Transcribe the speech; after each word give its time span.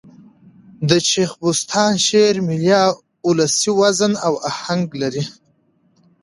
د 0.89 0.91
شېخ 1.09 1.31
بُستان 1.41 1.93
شعر 2.07 2.35
ملي 2.47 2.71
اولسي 3.25 3.71
وزن 3.79 4.13
او 4.25 4.33
آهنګ 4.51 4.85
لري. 5.01 5.23